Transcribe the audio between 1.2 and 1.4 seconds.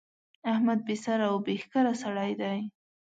او